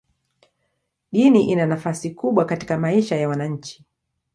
Dini 1.11 1.49
ina 1.51 1.65
nafasi 1.65 2.09
kubwa 2.15 2.45
katika 2.45 2.77
maisha 2.77 3.15
ya 3.15 3.29
wananchi. 3.29 3.85